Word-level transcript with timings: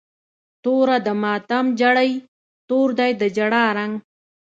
توره 0.63 0.97
د 1.07 1.07
ماتم 1.21 1.65
جړۍ، 1.81 2.11
تور 2.69 2.89
دی 2.99 3.11
د 3.21 3.23
جړا 3.37 3.63
رنګ 3.77 3.93